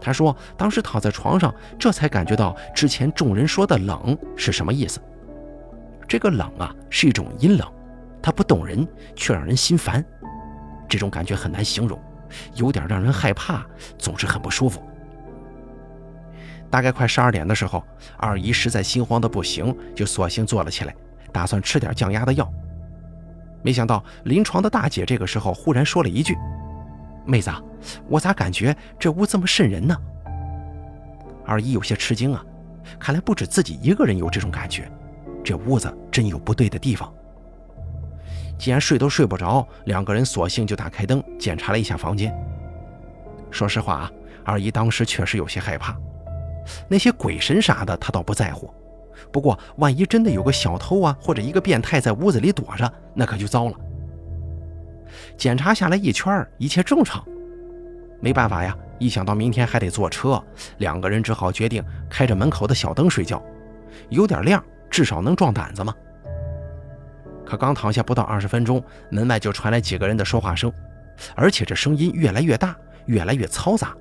[0.00, 5.00] 他说：“当时躺在床上，这才感觉到之前众人说的冷是什么意思。
[6.06, 7.66] 这个冷啊，是一种阴冷，
[8.22, 10.04] 它不动人，却让人心烦。
[10.86, 11.98] 这种感觉很难形容，
[12.54, 13.64] 有点让人害怕，
[13.96, 14.82] 总是很不舒服。”
[16.74, 17.84] 大概快十二点的时候，
[18.16, 20.92] 二姨实在心慌的不行，就索性坐了起来，
[21.32, 22.52] 打算吃点降压的药。
[23.62, 26.36] 没想到临床的大姐这个时候忽然说了一句。
[27.24, 27.48] 妹子，
[28.08, 29.96] 我咋感觉这屋这么渗人呢？
[31.46, 32.44] 二姨有些吃惊啊，
[32.98, 34.90] 看来不止自己一个人有这种感觉，
[35.44, 37.14] 这屋子真有不对的地方。
[38.58, 42.36] 既然睡都睡不着，两个人索性就打开灯检查了一下房间。
[43.52, 44.12] 说实话啊，
[44.44, 45.96] 二姨当时确实有些害怕，
[46.88, 48.72] 那些鬼神啥的他倒不在乎，
[49.32, 53.74] 不过万一真的有个小偷啊或者一个变态在屋子里躲着，那可就糟了。
[55.36, 57.24] 检查下来一圈，一切正常。
[58.20, 60.42] 没办法呀，一想到明天还得坐车，
[60.78, 63.42] 两个人只好决定开着门口的小灯睡觉，
[64.08, 65.94] 有点亮，至少能壮胆子嘛。
[67.44, 70.72] 可刚躺下不到二十分钟，门外就传来几个人的说话声，
[71.34, 72.74] 而且这声音越来越大，
[73.06, 73.94] 越来越嘈杂。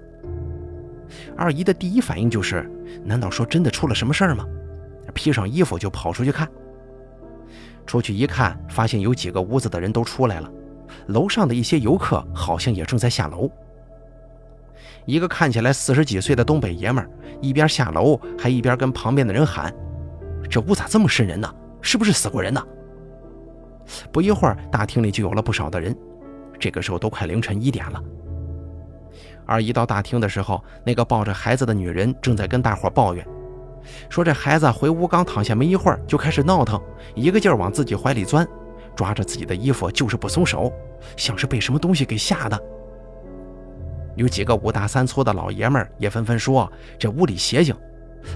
[1.38, 2.69] 二姨的第一反应就是：
[3.04, 4.45] 难道说真的出了什么事儿吗？
[5.13, 6.47] 披上衣服就跑出去看。
[7.86, 10.49] 出去一看，发现有几个屋子的人都出来了。
[11.08, 13.49] 楼上的一些游客好像也正在下楼。
[15.06, 17.10] 一个看起来四十几岁的东北爷们儿
[17.41, 19.73] 一边下楼，还一边跟旁边的人喊
[20.49, 21.54] ：“这屋咋这么渗人呢？
[21.82, 22.63] 是不是死过人呢？”
[24.13, 25.93] 不一会儿，大厅里就有了不少的人。
[26.58, 28.02] 这个时候都快凌晨一点了。
[29.45, 33.25] 而一到大厅的时候，那个抱着孩子的女人正在跟大伙抱怨，
[34.10, 36.82] 说这孩子回屋刚躺下没一会儿就开始闹腾，
[37.15, 38.47] 一个劲儿往自己怀里钻。
[38.95, 40.71] 抓着自己的衣服就是不松手，
[41.17, 42.63] 像是被什么东西给吓的。
[44.15, 47.75] 有几个五大三粗的老爷们儿也纷纷说这屋里邪性，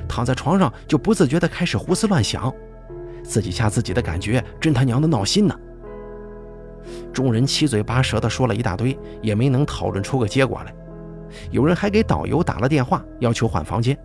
[0.09, 2.51] 躺在床上就不自觉地开始胡思乱想，
[3.23, 5.55] 自己吓自己的感觉真他娘的闹心呢。
[7.13, 10.73] 众人七嘴八舌地说了一大堆，也没能讨论出个结果来。
[11.51, 13.97] 有人还给导游打了电话，要求换房间，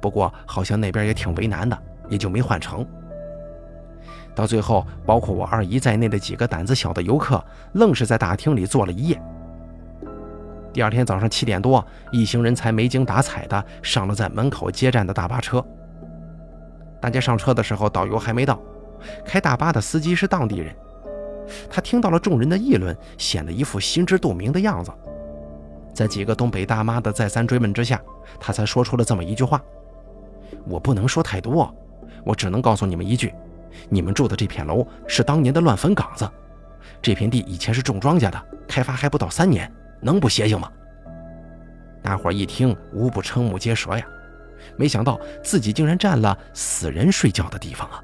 [0.00, 1.76] 不过好像那边也挺为难的，
[2.08, 2.86] 也就没换成。
[4.34, 7.42] 到最后，包括我二姨在内的几个胆子小的游客，
[7.74, 9.22] 愣是在大厅里坐了一夜。
[10.72, 15.64] 第二天早上七点多，一行人才没精打采的上了在门口接站的大巴车。
[17.00, 18.60] 大家上车的时候，导游还没到，
[19.24, 20.74] 开大巴的司机是当地人。
[21.70, 24.90] 他听到了众人的议论，显得一副心知肚明的样子。
[25.94, 28.00] 在几个东北大妈的再三追问之下，
[28.40, 29.62] 他才说出了这么一句话
[30.68, 31.72] ：“我不能说太多，
[32.24, 33.32] 我只能告诉你们一句。”
[33.88, 36.30] 你们住的这片楼是当年的乱坟岗子，
[37.02, 40.70] 这片地以前是种庄稼的，开发还不到三年，能不邪性吗？
[42.00, 44.06] 大伙一听，无不瞠目结舌呀！
[44.76, 48.00] 没想到自己竟然占了死人睡觉的地方啊！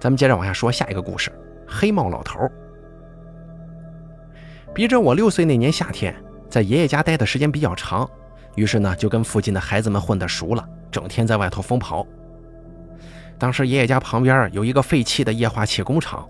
[0.00, 1.30] 咱们接着往下说下一个故事：
[1.68, 2.38] 黑帽老头。
[4.76, 6.14] 逼着我六岁那年夏天，
[6.50, 8.06] 在爷爷家待的时间比较长，
[8.56, 12.06] 于是呢就跟附近的孩子们混得熟了，整天在外头疯跑。
[13.38, 16.28] 当时爷爷家旁边有一个废弃的液化气工厂，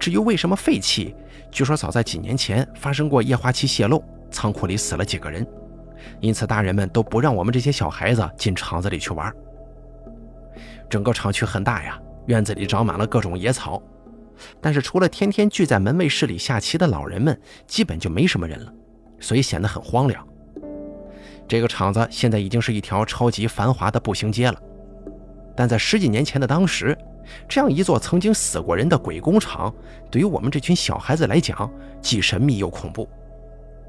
[0.00, 1.14] 至于为什么废弃，
[1.50, 5.46] 据说早在几年前发生过液化气泄漏，仓库里死了几个人，
[6.20, 9.30] 因此大人们都不让我们这些小孩子进厂子里去玩。
[10.88, 13.82] 整个厂区很大呀，院子里长满了各种野草。
[14.60, 18.72] 但是除了天天聚在门卫室里下棋的老人们，基本就没什么人了，
[19.20, 20.26] 所以显得很荒凉。
[21.46, 24.62] 这个厂子现在已经是一条超级繁华的步行街了，
[25.56, 26.96] 但在十几年前的当时，
[27.48, 29.74] 这样一座曾经死过人的鬼工厂，
[30.10, 31.70] 对于我们这群小孩子来讲，
[32.02, 33.08] 既神秘又恐怖。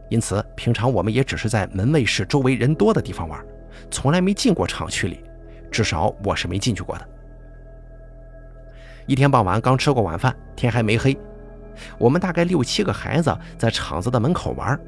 [0.10, 3.46] 因此，平常我们也只是在门卫室周围人多的地方玩，
[3.92, 5.24] 从来没进过厂区里，
[5.70, 7.10] 至少我是没进去过的。
[9.10, 11.18] 一天傍晚，刚吃过晚饭，天还没黑，
[11.98, 14.80] 我们大概六七个孩子在厂子的门口玩。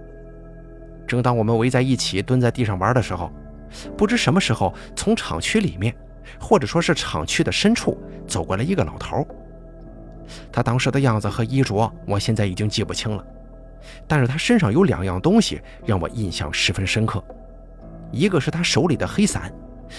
[1.07, 3.31] 正当我们围在一起蹲在地上玩的时候，
[3.97, 5.95] 不知什么时候从厂区里面，
[6.39, 9.25] 或者说是厂区的深处走过来一个老头。
[10.51, 13.25] 他当时的样子和衣着，我现在已经记不清了，
[14.07, 17.23] 但是他身上有两样东西让我印象十分深刻，
[18.11, 19.51] 一个是他手里的黑伞，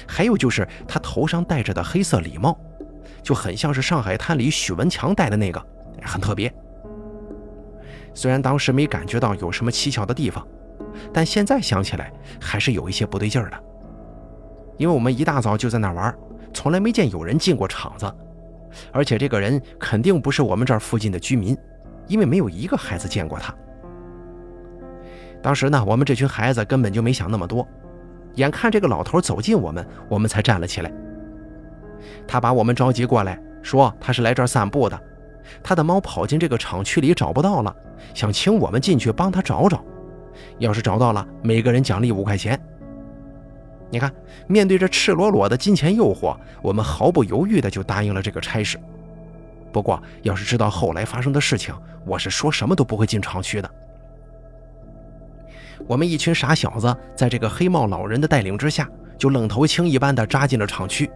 [0.07, 2.57] 还有就是他头上戴着的黑色礼帽。
[3.23, 5.65] 就很像是《上海滩》里许文强戴的那个，
[6.03, 6.53] 很特别。
[8.15, 10.47] 虽然当时没感觉到有什么蹊跷的地方，
[11.13, 13.57] 但现在想起来还是有一些不对劲儿的。
[14.77, 16.15] 因为我们一大早就在那玩，
[16.53, 18.13] 从来没见有人进过厂子，
[18.91, 21.57] 而且这个人肯定不是我们这儿附近的居民，
[22.09, 23.55] 因为没有一个孩子见过他。
[25.43, 27.67] 当时呢，我们这群孩子根本就没想那么多，
[28.35, 30.93] 眼看这个老头走近我们，我们才站了起来。
[32.27, 35.01] 他把我们召集过来，说他是来这儿散步的，
[35.63, 37.75] 他的猫跑进这个厂区里找不到了，
[38.15, 39.85] 想请我们进去帮他找找，
[40.59, 42.61] 要是找到了，每个人奖励五块钱。
[43.91, 44.11] 你看，
[44.47, 48.79] 面对着赤裸裸的金钱诱惑，我们毫不犹豫的就答应了这个差事。
[49.71, 51.75] 不过，要是知道后来发生的事情，
[52.07, 53.71] 我是说什么都不会进厂区的。
[55.87, 58.89] 我们一群傻小子，在这个黑帽老人的带领之下，
[59.19, 61.11] 就愣头青一般的扎进了厂区。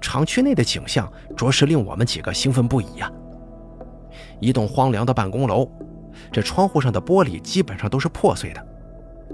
[0.00, 3.10] 厂区内的景象着实令我们几个兴奋不已呀！
[4.40, 5.70] 一栋荒凉的办公楼，
[6.30, 8.60] 这窗户上的玻璃基本上都是破碎的；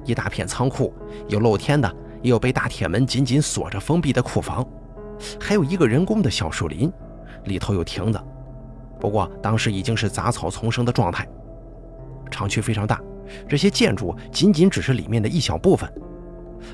[0.04, 0.94] 一大片仓库，
[1.28, 4.66] 有露天的，也有被大铁门紧紧锁着封闭的库房，
[5.40, 6.92] 还有一个人工的小树林，
[7.44, 8.20] 里头有亭子，
[9.00, 11.26] 不过当时已经是杂草丛生的状态。
[12.30, 13.00] 厂区非常大，
[13.48, 15.90] 这些建筑仅仅只是里面的一小部分，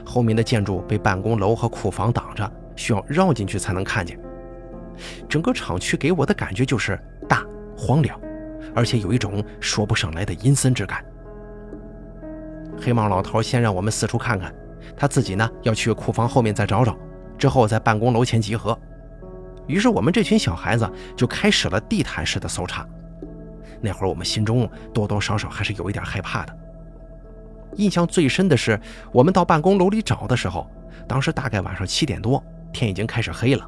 [0.04, 2.52] 后面的建筑被办公楼和库房挡着。
[2.76, 4.18] 需要绕进去才能看见。
[5.28, 7.44] 整个厂区给我的感觉就是大、
[7.76, 8.18] 荒凉，
[8.74, 11.04] 而且有一种说不上来的阴森之感。
[12.80, 14.54] 黑帽老头先让我们四处看看，
[14.96, 16.96] 他自己呢要去库房后面再找找，
[17.38, 18.78] 之后在办公楼前集合。
[19.66, 22.86] 于是我们这群小孩子就开始了地毯式的搜查。
[23.80, 26.56] 那会儿我们心中多多少少还是有一点害怕的。
[27.76, 28.78] 印象最深的是，
[29.12, 30.70] 我们到办公楼里找的时候，
[31.08, 32.42] 当时大概晚上七点多。
[32.74, 33.66] 天已经开始黑了，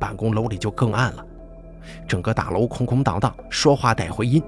[0.00, 1.24] 办公楼里就更暗了。
[2.08, 4.42] 整个大楼空空荡荡，说话带回音。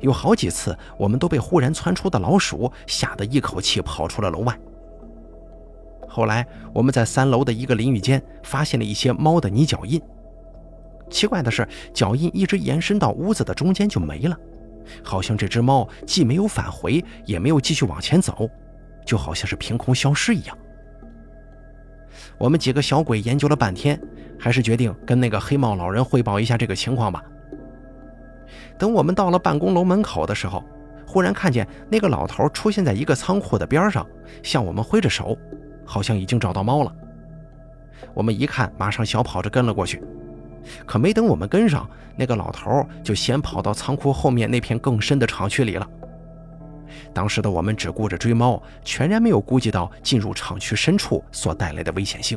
[0.00, 4.58] 有好几次，我们都被忽然窜出的老鼠吓得一口气跑出了楼外。
[6.08, 10.00] 后来，我们在三楼的一个淋浴间发现了一些猫的泥脚印。
[11.10, 14.36] 奇怪的是，脚印一直延伸到屋子的中间就没了，
[15.02, 18.48] 好像这只猫既没有返回，也没有继续往前走，
[19.04, 20.56] 就好像是凭空消失一样。
[22.44, 23.98] 我们几个小鬼研究了半天，
[24.38, 27.24] 还是决定跟那个黑帽老人汇报一下这个情况吧。
[28.76, 30.62] 等我们到了办公楼门口的时候，
[31.06, 34.06] 忽然看见那个老头出现在一个仓库的边上，
[34.42, 35.38] 向我们挥着手，
[35.86, 36.94] 好像已经找到猫了。
[38.12, 40.02] 我们一看，马上小跑着跟了过去。
[40.84, 45.88] 可没等我们跟上，那个老头就先跑到仓库后面那片更深的厂区里了。
[47.14, 52.36] 当时的我们只顾着追猫，全然没有顾及到进入厂区深处所带来的危险性。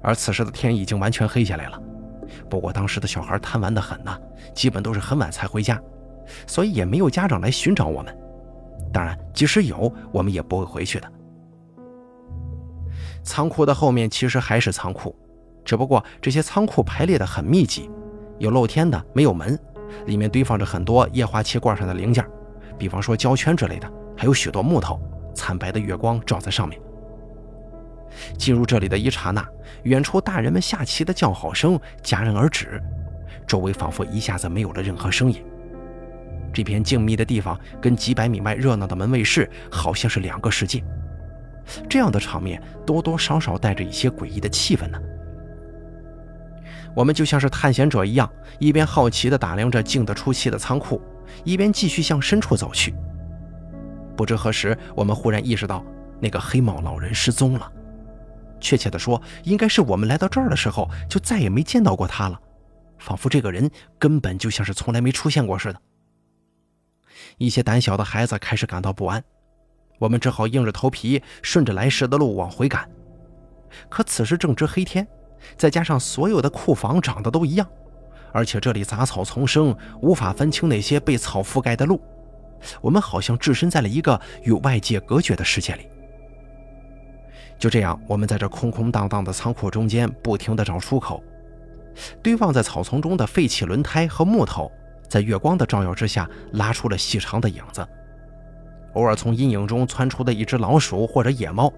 [0.00, 1.82] 而此时的天已经完全黑下来了。
[2.48, 4.16] 不过当时的小孩贪玩的很呐，
[4.54, 5.80] 基本都是很晚才回家，
[6.46, 8.16] 所以也没有家长来寻找我们。
[8.92, 11.12] 当然，即使有，我们也不会回去的。
[13.24, 15.14] 仓库的后面其实还是仓库，
[15.64, 17.90] 只不过这些仓库排列的很密集，
[18.38, 19.58] 有露天的，没有门，
[20.06, 22.24] 里面堆放着很多液化气罐上的零件。
[22.78, 25.00] 比方说胶圈之类的，还有许多木头，
[25.34, 26.80] 惨白的月光照在上面。
[28.38, 29.44] 进入这里的一刹那，
[29.82, 32.80] 远处大人们下棋的叫好声戛然而止，
[33.46, 35.44] 周围仿佛一下子没有了任何声音。
[36.52, 40.82] 这片静谧的地方跟几百米外热闹的门卫室好像是两个世界。
[41.88, 44.98] 这样的场面多多少少带着一些诡异的气氛呢。
[46.94, 51.02] 我们就像是探险者一样，一边好奇地打量着静得出奇的仓库，
[51.44, 52.94] 一边继续向深处走去。
[54.16, 55.84] 不知何时，我们忽然意识到，
[56.20, 57.72] 那个黑帽老人失踪了。
[58.60, 62.40] 确切地说，应该是我们来到这儿的时候就再也没见到过他了，
[62.98, 65.80] 仿佛这个人根本就像是从来没出现过似的。
[67.38, 69.22] 一些胆小的孩子开始感到不安，
[69.98, 72.88] 我们只好硬着头皮顺着来时的路往回赶。
[73.88, 75.06] 可此时正值黑天，
[75.56, 77.68] 再加上所有的库房长得都一样，
[78.34, 82.00] 而且这里杂草丛生，无法分清那些被草覆盖的路。
[82.80, 85.88] 我们好像置身在了一个与外界隔绝的世界里。
[87.60, 91.22] 就这样，我们在这空空荡荡的仓库中间不停地找出口。
[92.20, 94.68] 堆放在草丛中的废弃轮胎和木头，
[95.08, 97.86] 在月光的照耀之下拉出了细长的影子。
[98.94, 101.72] 偶尔从阴影中窜出的一只老鼠或者野猫，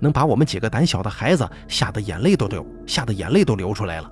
[0.00, 4.10] 能把我们几个胆小的孩子吓得眼泪都流，吓得眼泪都流出来了。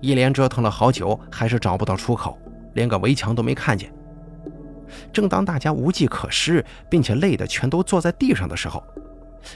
[0.00, 2.38] 一连折腾了好久，还是找不到出口，
[2.74, 3.92] 连个围墙都没看见。
[5.12, 8.82] 正当大家无计可施，并且累得全都坐在地上的时候，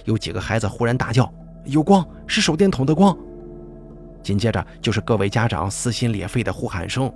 [0.04, 1.32] 有几个孩子忽然大叫
[1.64, 3.16] ：“有光，是手电筒的光！”
[4.22, 7.12] 紧接着就是各位家长撕心裂肺的呼喊声。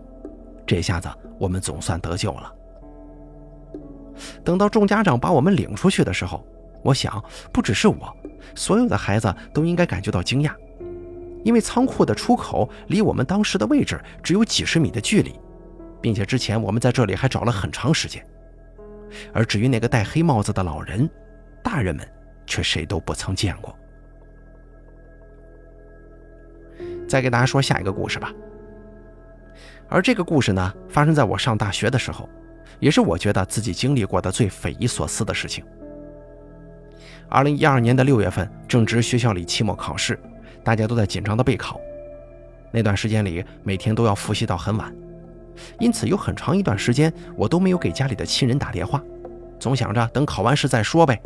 [0.66, 1.08] 这下子
[1.38, 2.52] 我们总算得救了。
[4.42, 6.44] 等到众家长把我们领出去的时候，
[6.82, 8.16] 我想不只是我，
[8.54, 10.52] 所有的孩子都应该感觉到惊讶，
[11.46, 15.38] 因为仓库的出口离我们当时的位置只有几十米的距离。
[16.02, 18.24] 并且之前我们在这里还找了很长时间，
[19.32, 21.08] 而至于那个戴黑帽子的老人，
[21.62, 22.06] 大人们
[22.46, 23.76] 却谁都不曾见过。
[27.08, 28.32] 再给大家说下一个故事吧。
[29.88, 32.28] 而这个故事呢，发生在我上大学的时候，
[32.80, 35.64] 也是我觉得自己经历过的最匪夷所思的事情。
[37.28, 40.18] 二零一二年的六月份，正值学校里期末考试，
[40.66, 41.80] 大家都在紧张的备考，
[42.72, 44.92] 那段时间里每天都要复习到很晚。
[45.78, 49.00] 因此，有很长一段时间，我都没有给家里的亲人打电话，
[49.60, 51.22] 总想着等考完试再说呗。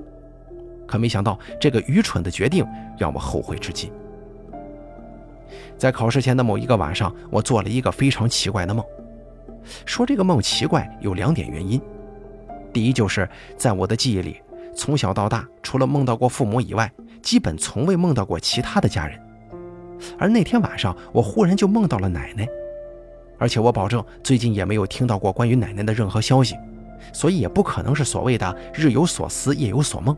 [0.86, 2.66] 可没想到，这个愚蠢的决定
[2.98, 3.90] 让我后悔至今。
[5.78, 8.84] 在考试前的某一个晚上，我做了一个非常奇怪的梦。
[9.86, 11.80] 说这个梦奇怪，有两点原因。
[12.74, 13.26] 第一，就是
[13.56, 14.36] 在我的记忆里，
[14.76, 19.18] 从小到大，除了梦到过父母以外，基本从未梦到过其他的家人。
[20.18, 22.48] 而那天晚上，我忽然就梦到了奶奶。
[23.38, 26.54] 而且我保证，最近也没有听到过关于奶奶的任何消息，
[27.12, 30.16] 所以也不可能是所谓的“日有所思，夜有所梦”。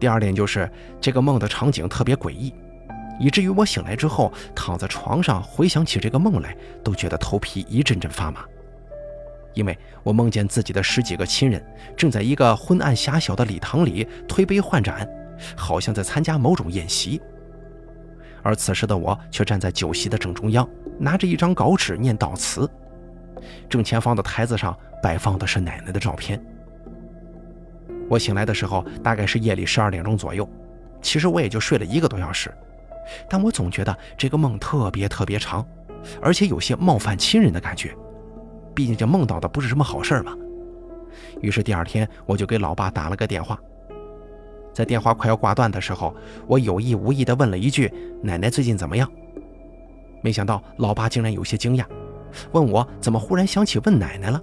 [0.00, 0.68] 第二点就是
[1.00, 2.52] 这个梦的场景特别诡异，
[3.20, 8.44] 以至于我醒来之后躺在床上回想起这个梦来，都觉得头皮一阵阵发麻。
[9.54, 11.64] 因为我梦见自己的十几个亲人
[11.96, 15.08] 正在一个昏暗狭小的礼堂里推杯换盏，
[15.56, 17.20] 好像在参加某种宴席。
[18.48, 20.66] 而此时的我却站在酒席的正中央，
[20.98, 22.66] 拿着一张稿纸念悼词。
[23.68, 26.42] 正前方的台子上摆放的是奶奶的照片。
[28.08, 30.48] 我醒来的时候大概是夜里十二点钟左右，
[31.02, 32.50] 其实我也就睡了一个多小时，
[33.28, 35.62] 但我总觉得这个梦特别特别长，
[36.22, 37.94] 而且有些冒犯亲人的感觉。
[38.74, 40.34] 毕竟这梦到的不是什么好事吧。
[41.42, 43.60] 于是第二天我就给老爸打了个电话。
[44.78, 46.14] 在电话快要挂断的时候，
[46.46, 49.10] 我有意无意地问了一句：“奶奶最近怎么样？”
[50.22, 51.84] 没想到老爸竟然有些惊讶，
[52.52, 54.40] 问我怎么忽然想起问奶奶了。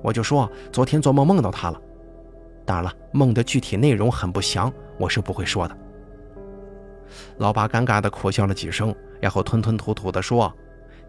[0.00, 1.80] 我就说昨天做梦梦到她了。
[2.64, 5.76] 当然了，梦的具体内容很不详，我是不会说的。
[7.38, 10.54] 老爸尴尬地苦笑了几声，然后吞吞吐吐地说：“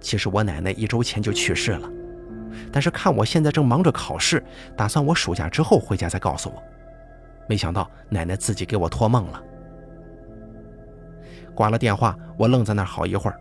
[0.01, 1.88] 其实我奶奶一周前就去世了，
[2.71, 4.43] 但是看我现在正忙着考试，
[4.75, 6.60] 打算我暑假之后回家再告诉我。”
[7.47, 9.43] 没想到奶奶自己给我托梦了。
[11.56, 13.39] 挂了电话，我愣在那儿好一会儿。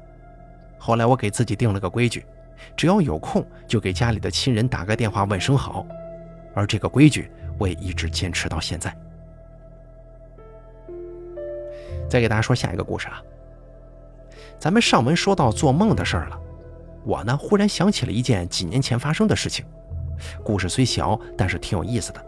[0.79, 2.25] 后来我给自己定了个规矩，
[2.77, 5.87] 只要有空就给家里的亲人打个电话问声好。
[6.55, 8.97] 而这个规矩我也一直坚持到现在。
[12.09, 13.23] 再给大家说下一个故事啊。
[14.59, 16.41] 咱们上文说到做梦的事儿了，
[17.05, 19.67] 我呢忽然想起了一件几年前发生的事情。
[20.43, 22.26] 故事虽小，但是挺有意思的。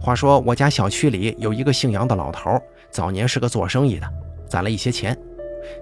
[0.00, 4.08] 话说我家小区里有一个姓杨的老头，早年是个做生意的，
[4.48, 5.16] 攒了一些钱，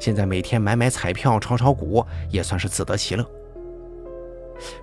[0.01, 3.25] 现在每天买买彩票、炒炒股，也算是自得其乐。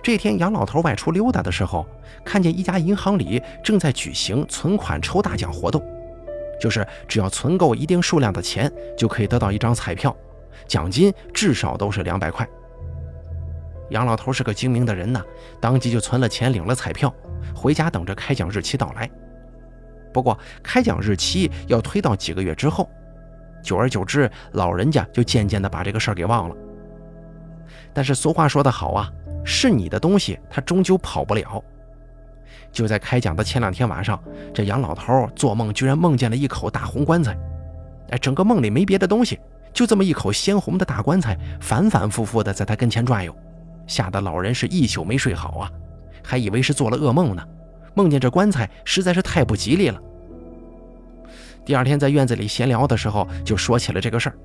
[0.00, 1.84] 这天，杨老头外出溜达的时候，
[2.24, 5.82] 看见一家银行里正在举行存款抽大奖活动，
[6.60, 10.16] 就是只要存够一定数量的钱，就可以得到一张彩票，
[10.68, 12.48] 奖金至少都是两百块。
[13.90, 15.20] 杨老头是个精明的人呐，
[15.60, 17.12] 当即就存了钱，领了彩票，
[17.52, 19.10] 回家等着开奖日期到来。
[20.14, 22.88] 不过开奖日期要推到几个月之后，
[23.62, 26.54] 久而久之，老人家就渐渐的把这个事儿给忘了。
[27.92, 29.10] 但是俗话说得好啊，
[29.44, 31.62] 是你的东西，他终究跑不了。
[32.70, 37.36] 就在开奖的前两天晚上，这杨老头做梦居然梦见了一口大红棺材，
[38.10, 39.38] 哎，整个梦里没别的东西，
[39.72, 43.34] 就这么一口鲜红的大棺材，反反复复的在他跟前转悠。
[43.86, 45.70] 吓得老人是一宿没睡好啊，
[46.22, 47.46] 还以为是做了噩梦呢，
[47.94, 50.00] 梦见这棺材实在是太不吉利了。
[51.64, 54.36] 第二天在院子里闲聊的时候，就说起了这个事儿，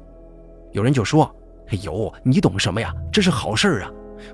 [0.72, 1.36] 有人就说
[1.70, 2.93] ：“哎呦，你懂什么呀？
[3.12, 3.91] 这是好事儿啊！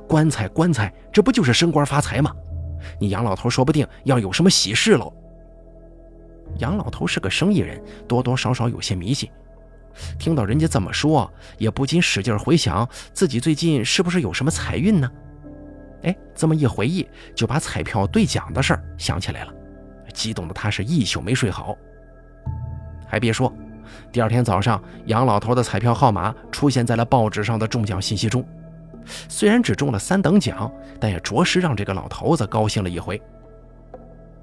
[0.08, 2.32] 棺材棺材，这不就是升官发财吗？
[3.00, 5.12] 你杨老头说不定要有什么喜事喽。”
[6.60, 9.30] 杨老头是个生意人，多多少少有些迷信。
[10.20, 15.10] 听到人家这么说，也不禁使劲回想自己最近是不是有什么财运呢？
[16.06, 19.54] 哎，这么一回忆，就把彩票兑奖的事儿想起来了，
[20.14, 21.76] 激动的他是一宿没睡好。
[23.08, 23.52] 还别说，
[24.12, 28.46] 第二天早上，杨老头的彩票号码出现在了报纸上的中奖信息中。
[29.28, 33.22] 虽然只中了三等奖，但也着实让这个老头子高兴了一回。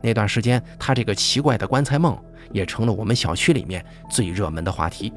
[0.01, 2.17] 那段时间，他这个奇怪的棺材梦
[2.51, 5.13] 也成了我们小区里面最热门的话题。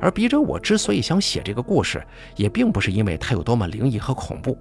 [0.00, 2.02] 而笔者我之所以想写这个故事，
[2.34, 4.56] 也并不是因为它有多么灵异和恐怖。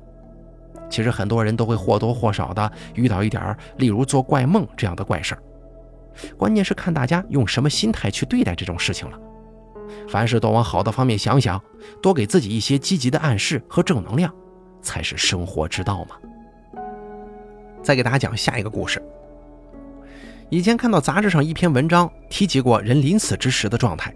[0.95, 5.43] 其实很多人都会或多或少的遇到一点儿例如做怪梦这样的怪事儿。
[6.37, 9.19] 关键是看大家用什么心态去对待这种事情了。
[10.07, 11.61] 凡事多往好的方面想想，
[12.01, 14.33] 多给自己一些积极的暗示和正能量，
[14.81, 16.15] 才是生活之道嘛。
[17.83, 19.03] 再给大家讲下一个故事。
[20.49, 24.15] 以前看到杂志上一篇文章提及过人临死之时的状态。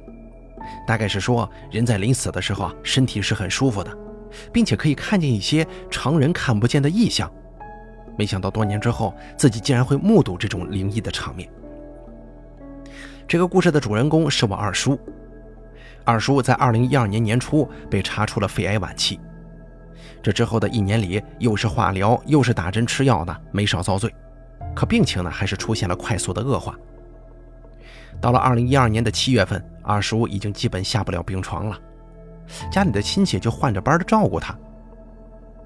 [0.87, 3.91] 大概是说，人在临死的时候啊，身体是很舒服的，
[4.51, 7.31] 并且可以看见一些常人看不见的异象。
[8.17, 11.49] 没想到多年之后，自己竟然会目睹这种灵异的场面。
[13.27, 14.99] 这个故事的主人公是我二叔。
[16.03, 19.19] 二叔在二零一二年年初被查出了肺癌晚期，
[20.23, 24.13] 这之后的一年里，又是化疗又是打针吃药的，没少遭罪。
[24.75, 26.75] 可病情呢，还是出现了快速的恶化。
[28.19, 31.79] 到了二零一二年的七月份，二叔已经基本下不了病床了，
[32.71, 34.55] 家里的亲戚就换着班的照顾他。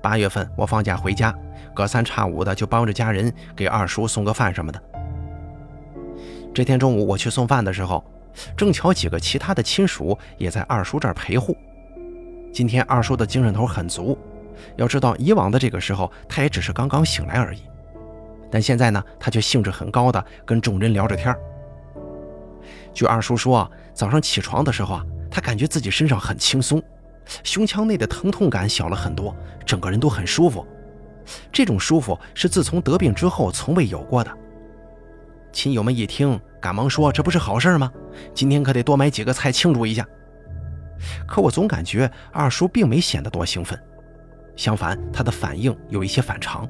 [0.02, 1.34] 八月份我放假回家，
[1.74, 4.82] 隔三差五的就帮着家人给二叔送个饭什么的。
[6.54, 8.04] 这天中午我去送饭的时候，
[8.58, 11.56] 正巧几个其他的亲属也在二叔这儿陪护。
[12.52, 14.18] 今天二叔的精神头很足，
[14.76, 17.62] 要知道以往的这个时候，他也只是刚刚醒来而已，
[18.52, 21.36] 但现在呢，他却兴致很高的跟众人聊着天。
[22.94, 26.80] 据二叔说，早上起床的时候啊，他感觉自己身上很轻松，
[27.44, 30.64] 胸腔内的疼痛感小了很多，整个人都很舒服。
[31.52, 34.32] 这种舒服是自从得病之后从未有过的。
[35.52, 37.92] 亲友们一听，赶忙说：“这不是好事吗？
[38.32, 40.08] 今天可得多买几个菜庆祝一下。”
[41.28, 43.82] 可我总感觉二叔并没显得多兴奋，
[44.56, 46.70] 相反，他的反应有一些反常，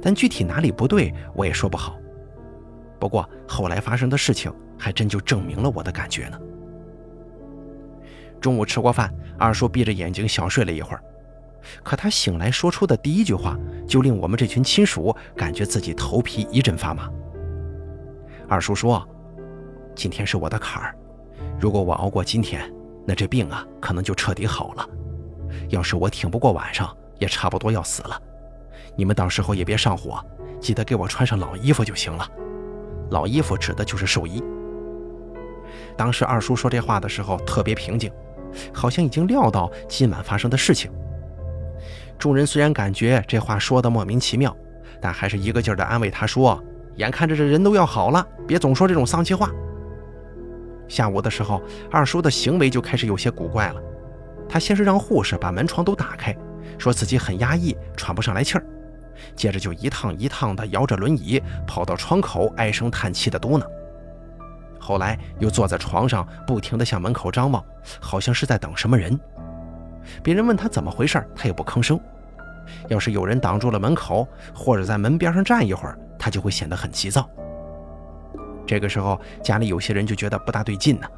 [0.00, 1.98] 但具体哪里不对，我也说不好。
[2.98, 6.40] 不过后来发生的事情还真就证明了我的感觉呢。
[8.46, 11.02] 中午吃过饭，二叔闭着眼睛小睡了一会儿，
[11.82, 17.10] 可他醒来说出的第一句话，就令我们这群亲属感觉自己头皮一阵发麻。
[18.48, 19.04] 二叔说
[19.96, 20.94] ：“今天是我的坎儿，
[21.58, 22.72] 如果我熬过今天，
[23.04, 24.88] 那这病啊可能就彻底好了；
[25.70, 28.16] 要是我挺不过晚上，也差不多要死了。
[28.94, 30.24] 你们到时候也别上火，
[30.60, 32.24] 记得给我穿上老衣服就行了。”
[33.10, 34.40] 老衣服指的就是寿衣。
[35.96, 38.08] 当时二叔说这话的时候特别平静，
[38.72, 40.90] 好像已经料到今晚发生的事情。
[42.18, 44.56] 众人虽然感觉这话说的莫名其妙，
[45.00, 46.62] 但还是一个劲儿的安慰他说
[46.96, 49.50] ：“眼看着这人都要好了，别总说这种丧气话。”
[50.88, 53.82] 下午的时候，二叔的行为就开始有些古怪了。
[54.48, 56.34] 他先是让护士把门窗都打开，
[56.78, 58.64] 说自己很压抑，喘不上来气儿。
[59.34, 63.66] 接着就一趟一趟地摇着轮椅跑到窗口，唉声叹气地嘟囔。
[64.86, 67.60] 后来又坐在床上，不停地向门口张望，
[68.00, 69.18] 好像是在等什么人。
[70.22, 71.98] 别人问他怎么回事，他也不吭声。
[72.86, 77.28] 要是有人挡住了门口，或者在门边上站一会儿，他就会显得很急躁。
[78.64, 81.08] 这个时候，家里有些人就觉得不大对劲呢，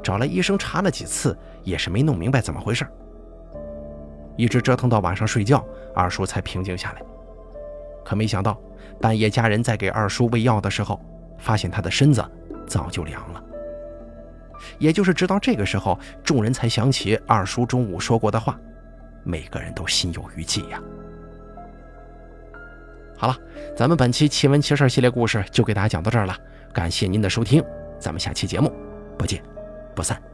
[0.00, 2.86] 找来医生查了几次，也是没弄明白怎么回事。
[4.36, 7.02] 一直折腾到晚上睡觉，二叔才平静下来。
[8.04, 8.56] 可没想到，
[9.00, 11.00] 半夜家人在给二叔喂药的时候，
[11.36, 12.24] 发现他的身子
[12.66, 13.42] 早就凉了。
[14.78, 18.58] 也就是直到这个时候，众人才想起二叔中午说过的话：
[19.24, 20.80] 每个人都心有余悸呀。
[23.16, 23.36] 好了，
[23.76, 26.36] 咱们本期奇闻奇事系列故事就给大家讲到这儿了，
[26.72, 27.62] 感谢您的收听，
[27.98, 28.72] 咱们下期节目
[29.18, 29.42] 不见
[29.94, 30.31] 不散。